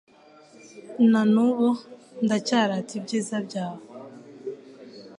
[1.11, 1.69] na n’ubu
[2.25, 3.83] ndacyarata ibyiza byawe